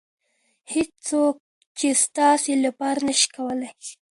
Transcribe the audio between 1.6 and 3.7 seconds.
یې ستاسې لپاره نشي کولی.